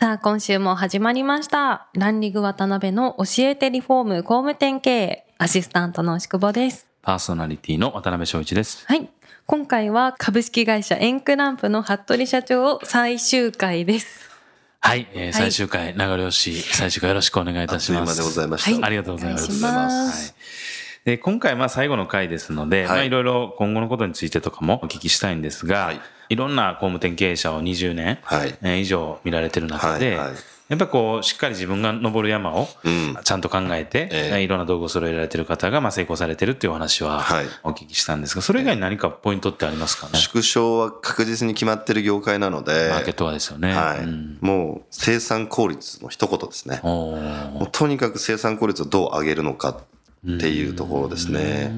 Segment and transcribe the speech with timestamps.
[0.00, 1.88] さあ今週も始まりました。
[1.92, 6.86] ランリング渡辺の教えてリフォーム工務店経営アシスタントの牛久保です。
[7.02, 8.86] パーソナリティの渡辺翔一です。
[8.86, 9.10] はい。
[9.44, 14.30] 今回は株式会社エンクランプの服部社長を最終回です。
[14.80, 18.10] はい、えー最終回、流れ星、最終回よろしくお願いいたします。
[18.10, 18.70] あっという間でございました。
[18.70, 18.84] はい。
[18.84, 20.34] ありがとうございます。
[21.04, 22.88] で今回、まあ最後の回ですので、はい。
[22.88, 26.00] まあいろいろ今後のことについてとかもお聞きしたいんですが、はい。
[26.28, 28.18] い、ろんな工務店経営者を20年、
[28.80, 30.34] 以上見られてる中で、はいはい。
[30.68, 33.16] やっぱりこう、しっかり自分が登る山をうん。
[33.24, 34.42] ちゃんと考えて、ええ。
[34.42, 37.46] いろんな道具を揃えられてる方がまあ成功されてるっていうお話ははい。
[37.64, 40.18] お聞きしたんですが、それ以外に何かポイントってありますかね？
[40.18, 43.74] 縮小は確実に決まってる業界なので、マーケットはですよね。
[43.74, 44.00] はい。
[44.00, 44.38] うん。
[44.42, 46.80] もう生産効率の一言ですね。
[47.72, 49.80] とにかく生産効率をどう上げるのか
[50.26, 51.72] っていうところですね。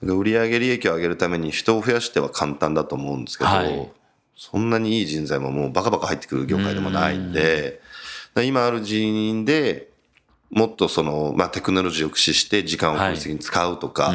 [0.00, 3.90] 売上利益を上げるために人を増やしては簡単だと思うんですけど、はい。
[4.36, 7.80] そんなにいい人材ももうバカバカ入ってくる業界でもないんで、
[8.28, 9.88] だから今ある人員で
[10.50, 14.12] もっとその、まあ、テクノロジーを駆使して時間を効率的に使うとか、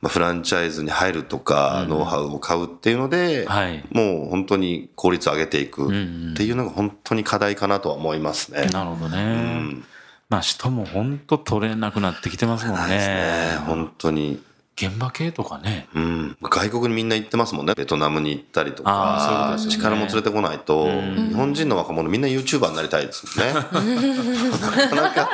[0.00, 3.84] まあ、フランチャイズに入るとか、ノウハウを買うっていうので、はい。
[3.90, 5.88] もう本当に効率を上げていくっ
[6.36, 8.66] ていうのが本当に課題かなとは思いますね。
[8.72, 9.82] なるほどね。
[9.82, 9.84] ま
[10.38, 13.58] あ人も本当取れなくなってきてますもんねね。。
[13.66, 14.42] 本当に。
[14.74, 15.86] 現場系とかね。
[15.94, 17.74] うん、外国にみんな行ってますもんね。
[17.76, 23.54] ベトナムに行ったりとか、ね力も連れてこないと、日本人の若者みんな YouTuber になりたいですもんね。
[24.60, 25.30] なかなか、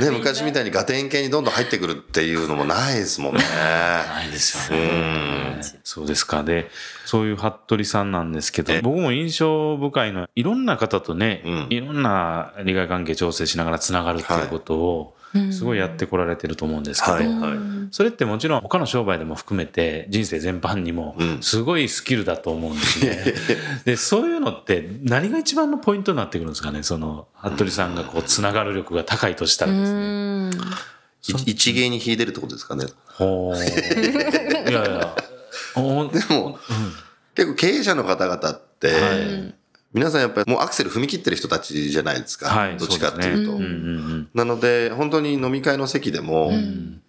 [0.00, 3.42] ね、昔みたいにガテン系にどんどん入ってくるっていうのもないですもんね。
[3.42, 5.62] ないですよね。
[5.84, 6.42] そうですか。
[6.42, 6.70] で、
[7.04, 15.16] そういう服部さんなんですけど、僕も印象深いのは、いろんな方とね、うんいろんな利害関係調整しながらつながるっていうことを、
[15.52, 17.16] すごいやってこられてると思うんですけど。
[17.90, 23.34] それってもちろん他の商売でも含めて人生全般にもうんすごいスキルだと思うんですね。
[23.84, 26.82] で、そういうのって何が一番のポイントになってくるんですかね？
[26.82, 30.50] その、服部さんがこう、つながる力が高いとしたらですね。
[31.28, 32.86] い一芸に秀でるってことですかね？
[33.06, 34.70] ほー。
[34.70, 35.16] いやいや。
[35.76, 36.58] おでも、
[37.34, 39.54] 結構経営者の方々って、はい
[39.94, 42.48] 皆さんやっぱりもうアクセル踏み切ってる人たちじゃないですか。
[42.48, 43.52] はい、どっちかっていうと。
[43.52, 46.50] そうですねうんうんなので、本当に飲み会の席でも、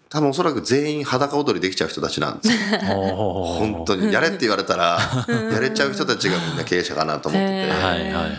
[0.10, 2.80] 多分おそらく全員裸踊りできちゃう人たちなんですよ。
[2.86, 4.14] 本当に。
[4.14, 7.72] やれって言われたら、やれちゃう人たちがみんな経営者かなと思ってて。
[7.72, 8.34] はいはいはい。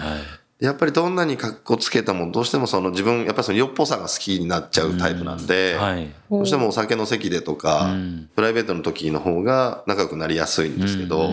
[0.65, 6.09] やっぱりどんなに格好つけたもどうしてもその自分、やっぱりそのよっぽさが好きになっちゃうタイプなんで、はい。
[6.31, 11.31] どうしてもお酒の席でとか、んプライベートの時の方が仲良くなりやすいんですけど、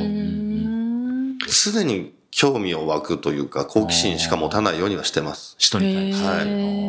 [1.47, 5.55] 常に興味を湧くというか、好奇心しか持たないようにはしてます。
[5.59, 6.27] 人に対して。
[6.27, 6.39] はい。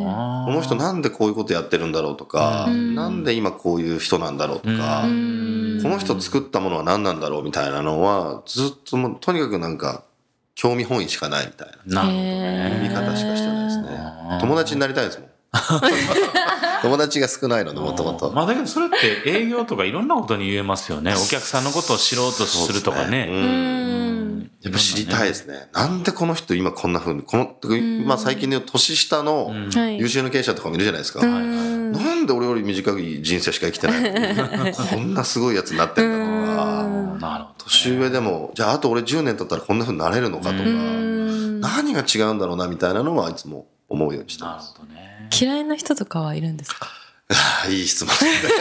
[0.07, 10.03] あこの人なんでこういうことやってるんだろうとか、なんで今こういう人なんだろうとか、この人作ったものは何なんだろうみたいなのは、ずっともうとにかくなんか、
[10.55, 12.79] 興味本位しかないみたいなーなるほどね。
[12.83, 13.89] 言い方しかしてないですね。
[14.39, 15.29] 友達になりたいですもん。
[16.81, 18.31] 友達が少ないので、もともと。
[18.31, 21.13] まあだけどそれって営業とかいろんなことに言えますよね。
[21.13, 23.74] お客さんのことを知ろうとするとかね。
[24.65, 25.67] うんやっぱ知りたいですね。
[25.73, 27.55] なんでこの人今こんな風に、この、
[28.05, 29.97] まあ最近で言う年下のはい。
[29.99, 31.25] 優秀な経営者とかもいるじゃないですか。
[31.25, 36.25] なんで俺より短い人生しか生きてない こんなすごいやつになってんだと
[37.21, 37.37] か、な。
[37.37, 37.65] るほど。
[37.65, 44.73] 年上でも、じゃああと俺10年経ったらこんな風になれるのかとか、何が違うんだろうなみたいなのはいつも思うようにしてなるます。
[44.77, 45.29] ほどね。
[45.39, 46.87] 嫌いな人とかはいるんですか？
[47.29, 48.53] あいい質問ですね。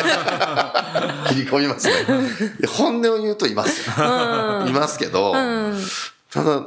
[1.28, 1.94] 切り込みますね。
[2.68, 4.66] 本音を言うといますよ。
[4.66, 5.34] いますけど、
[6.32, 6.62] ただ、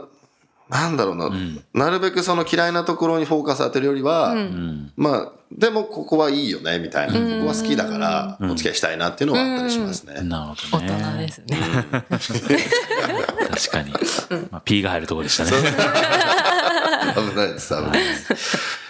[0.69, 1.29] なんだろうな、
[1.73, 4.35] なるべくその嫌いなところにフォーカス当てるよりは、
[4.95, 7.13] まあ、でもここはいいよね、みたいな。
[7.13, 10.21] ここは好きだから、お付き合いしたいなっていうのはあったりしますね。
[10.21, 11.27] なるほ大どね。
[11.31, 12.37] 人ですね
[13.49, 13.91] 確かに。
[14.51, 15.51] まあ、P が入るところでしたね。
[17.15, 18.86] 危ないです、危ないです。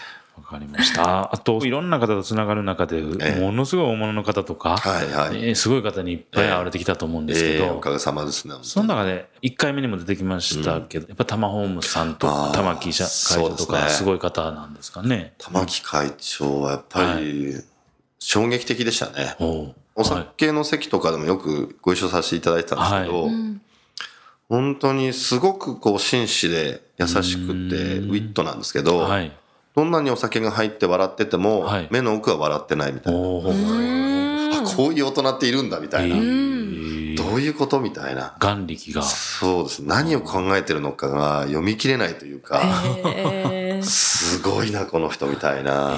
[0.57, 1.33] わかりました。
[1.33, 1.69] あと、い。
[1.69, 3.39] ろんな方とつながる中で、ええ。
[3.39, 5.49] ものすごい大物の方とか、はいはい。
[5.49, 7.69] えーすごい方にいっぱい会われてきたと思うんですけど、ええ。
[7.69, 8.55] おかげさまですね。
[8.63, 15.33] その中で、1回目にも出てきましたけど、やっぱ玉ホームさんとあー玉木社会長とか、すごい方なんですかね。
[15.37, 17.55] 玉木会長はやっぱり、
[18.19, 19.35] 衝撃的でしたね。
[19.95, 23.29] お酒の席とかでもよくご一緒させていただいてたんですけど、は
[24.49, 29.31] 本当にすごくこう紳士で優しくてウィットなんですけど、はい。
[29.77, 33.19] どんなにお酒が入って笑ってても、はい目の奥は笑ってないみたいな。
[33.19, 33.21] あ、
[34.75, 36.15] こういう大人っているんだみたいな。
[36.15, 36.21] ど
[37.35, 38.35] ういうことみたいな。
[38.39, 39.03] 眼力が。
[39.03, 39.79] そうです。
[39.81, 42.59] 何を考えてるのかが読み切れないというか、
[43.05, 45.95] えーすごいな、この人みたいな、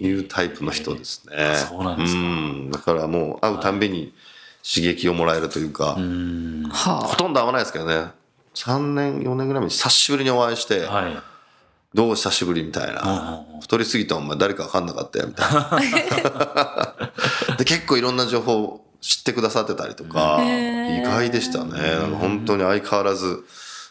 [0.00, 1.54] いうタイプの人ですね。
[1.54, 4.12] そうなんですかうんだからもう会うたんびに
[4.68, 8.08] 刺激をもらえるというか、ほとんど会わないですけどね。
[8.56, 11.16] 3年、4年ぐらい前に久しぶりにお会いして、はい。
[11.94, 13.42] どう久しぶりみたいな。
[13.60, 15.70] 太りすぎたお前誰か分かんなかったよみたいな。
[17.58, 21.96] で結構いろんな情報知ってくださってたりとか、意外でしたね。
[22.20, 23.44] 本当に相変わらず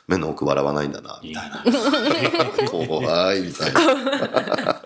[0.07, 1.63] 目の奥笑わないんだな、みたいな。
[2.69, 3.79] 怖いみたいな。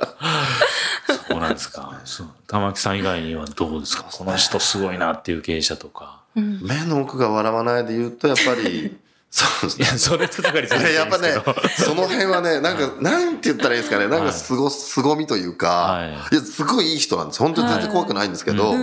[1.30, 2.00] そうなんですか。
[2.48, 4.06] 玉木さん以外にはどうですか？
[4.12, 6.22] この人すごいなっていう経営者とか。
[6.36, 8.98] 目の奥が笑わないで言うと、やっぱり、
[9.34, 9.86] そうですね。
[9.86, 11.56] いや、それと高りさんやっぱねですけど、
[11.90, 16.36] その辺はね、なんか、なんて言ったらいいですかね、なんかすご、凄みというか、はい。
[16.36, 17.40] いや、すごいいい人なんです。
[17.40, 18.76] 本当に全然怖くないんですけど、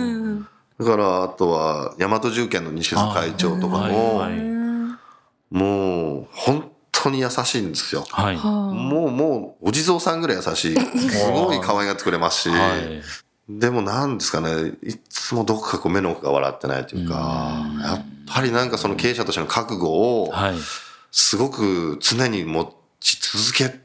[0.77, 4.31] だから、あとは、大和重建の西津会長とかも、はい。
[4.31, 4.51] はい
[5.51, 8.05] もう、本当に優しいんですよ。
[8.09, 8.37] はい。
[8.37, 10.75] もう、もう、お地蔵さんぐらい優しい。
[10.75, 13.01] すごい可愛がってくれますし、はい。
[13.49, 19.87] でもなんですかね、いつもどこかこう目の奥が笑ってないというか、やっぱりなんかその経営者としての覚悟
[20.23, 20.55] を、はい。
[21.11, 23.79] すごく常に持ち続け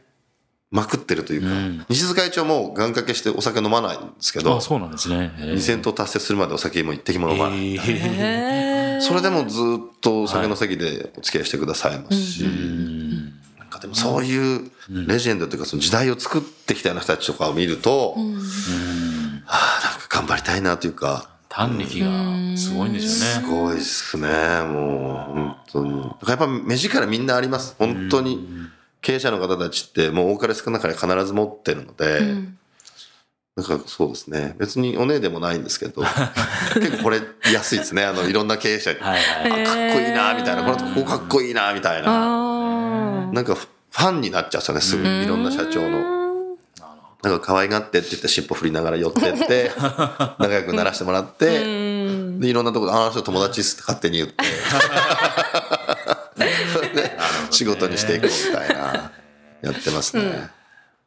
[0.70, 5.32] まくってるというか、うん西津会長も願掛けしてお酒飲まないんですけどあ、、そうなんですね。
[5.38, 9.00] えー2000頭達成するまでお酒も一滴も飲まない。
[9.00, 13.24] それでもずっとお酒の席でお付き合いしてくださいますし、うん
[13.58, 14.70] なんかでもそういう
[15.06, 23.48] レジェンドというかその時代を作ってきたような人たちとかを見ると、はあ、なんか頑張りたいなというか、胆力がすごいんですうね。
[23.48, 24.28] ごいっすね、
[24.62, 26.02] もう、本当に。
[26.02, 27.74] だからやっぱ目力みんなあります。
[27.78, 28.46] 本当に。
[29.00, 32.20] 経営者の方たちってもう多かれ少なかれ必ず持ってるので、
[33.56, 34.54] なんかそうですね。
[34.58, 36.02] 別にお姉でもないんですけど、
[36.74, 38.04] 結構これ安いですね。
[38.04, 38.98] あの、いろんな経営者に。
[39.00, 39.62] はいはい。
[39.62, 40.62] あかっこいいな、みたいな。
[40.62, 42.08] このとこかっこいいな、みたいな。
[42.08, 45.08] あなんかファンになっちゃうんですよね、すぐ。
[45.24, 46.15] いろんな社長の。
[47.28, 49.72] なんか可愛がってって言って尻尾振りながら寄ってって、
[50.38, 51.46] 仲良くならしてもらって、
[52.38, 54.44] で、いろんなところで、あの人友達っすって勝手に言って、
[56.94, 57.18] で
[57.50, 59.10] 仕事にしていこうみたいな、
[59.62, 60.50] やってますね。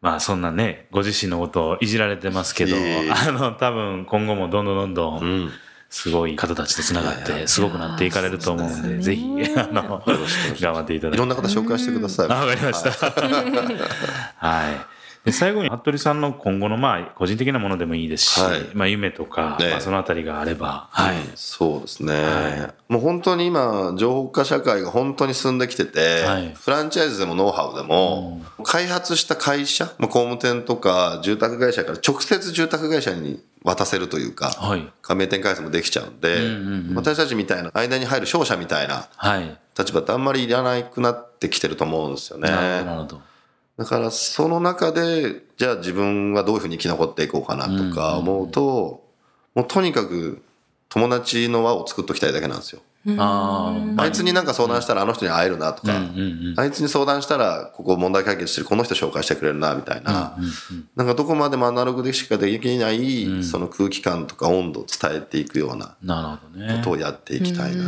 [0.02, 5.52] まあそんなね、ご自身のことをいじられてますけど、あの多分今後もどんどんどんどうんん。
[5.90, 9.26] すごい方たちと繋がって、すごくなっていかれると思うんで、ぜひ、
[9.58, 10.04] あの、
[10.60, 11.16] 頑張っていただいて。
[11.16, 12.28] いろんな方紹介してください。
[12.32, 12.92] あわかりました。
[14.36, 14.99] はい。
[15.30, 21.16] で最後に服部さんの今後のまあ個人的なものでもいいですし、はいまあ夢とか、ねまあそのあたりがあれば、はい。
[21.36, 34.92] そうですね、はもう本当に今情報化社会が本当に進んできてて、はいフランチャイズでもノウハウでも、開発した会社、まあ、工務店とか住宅会社から直接住宅会社に渡せるというか、はい。
[35.02, 39.58] 加盟店開発もできちゃうんで、うんうんうん私たちみたいな間に入る商社みたいなはい。
[39.78, 42.50] 立場ってあんまりいらなくなってきてると思うんですよね。
[42.50, 43.22] なるほど。
[43.80, 49.06] だからその中でじゃあ自分はどういうふうに生き残っていこうかなとか思うと、
[49.56, 50.44] もうとにかく
[50.90, 52.82] 友達の輪を作っときたいだけなんですよ。
[53.18, 66.76] ああ、あいつになんか相談したらあの人に会えるなとか、うんうんあいつに相談したらここ問題解決してるこの人紹介してくれるなみたいな、うんうんなんかどこまでもアナログでしかできない、その空気感とか温度を伝えていくようななるほどね。
[66.80, 67.86] ことをやっていきたいな、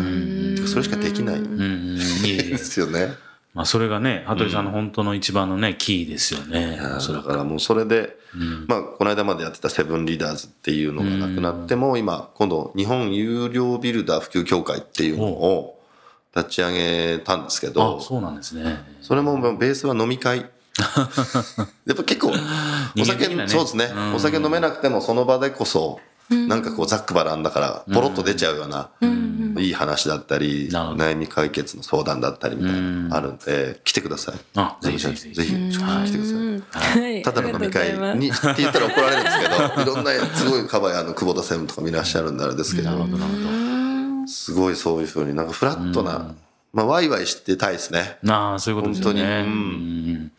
[0.66, 3.10] それしかできないですよね。
[3.54, 6.80] まあそれがね、羽鳥さんの本当の一番のね、キーですよね。
[7.00, 8.18] それだからもうそれで、
[8.68, 15.80] まあ、この間までやってたセブンリーダーズっていうのがなくなっても、今、今度、日本有料ビルダー普及協会っていうのを
[16.36, 18.84] 立ち上げたんですけあど、そうなんですね。
[19.02, 20.50] それもベースは飲み会。
[21.86, 23.48] やっぱ結構、お酒、ね。
[23.50, 26.00] そうですね、お酒飲めなくてもその場でこそ、
[26.48, 28.90] なんかこうざっくばらんだから、ポロッと出ちゃうような、
[29.60, 34.36] いい話だったり、悩み解決の相談だったりみたいなのがあるんで、来てください。
[34.56, 37.02] あぜひぜひぜひぜひ、来てください。
[37.02, 37.22] はい。
[37.22, 42.92] ただの飲み会にって言ったら怒られるんですけど、いろんなすごいカバヤの久保田専務とかもいらっしゃるんであれですけど、
[44.28, 46.34] すごいそういうふうになんかフラットな、
[46.74, 48.18] まあワイワイしてたいですね。
[48.24, 49.22] なあ、そういうことですよね。
[49.22, 49.52] 本当に。
[49.52, 50.32] うんうん。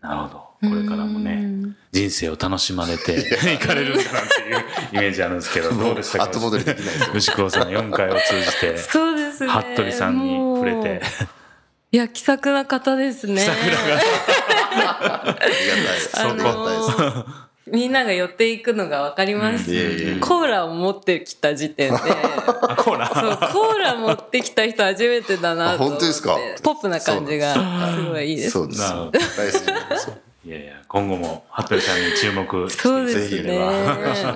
[0.00, 0.48] なるほど。
[0.60, 1.04] これから
[2.08, 3.18] 人生を楽しまれて
[3.54, 4.56] いかれるんだなっていう
[4.92, 6.24] イメージあるんですけど、どうでしたか？
[6.24, 7.12] 後戻りできないですよ。
[7.14, 9.52] 牛久さん4回を通じて、そうですね。
[9.52, 11.02] 服部さんに触れて。
[11.90, 13.42] いや気さくな方ですね。
[13.42, 15.60] ありがたいで
[16.00, 16.20] す。
[16.20, 16.98] あありがたいです。
[16.98, 17.24] の
[17.70, 19.66] みんなが寄っていくのが分かります、
[20.20, 21.98] コーラを持ってきた時点で。
[22.00, 23.08] あ、コーラ？
[23.08, 25.98] そうコーラ持ってきた人初めてだなと思って。
[25.98, 26.38] あ本当ですか？
[26.62, 27.54] ポップな感じが
[27.94, 28.80] すごいいいですそうです。
[28.80, 30.27] 大好きです。
[30.48, 33.78] いやいや今後も服部さんに注目していただければ、ね。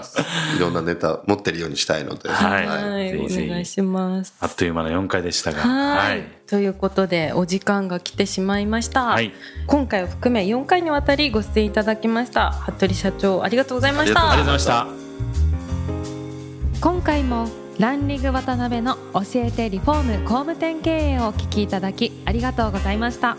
[0.59, 2.29] いろんなネタ持ってるようにしたいので。
[2.29, 2.67] はい。
[2.67, 4.35] はい、お願いします。
[4.39, 5.63] あっという間の4回でしたが。
[5.63, 6.29] はい。
[6.47, 9.33] ということでお時間が来てしまいました、はい。
[9.67, 12.51] 今回を含め4回にわたりご出演いただきました。
[12.51, 14.33] 服部社長ありがとうございました。
[14.33, 16.79] ありがとうございました。
[16.83, 23.39] 今回もランリング渡辺の教えてリフォーム工務店経営をお聞きいただきありがとうございました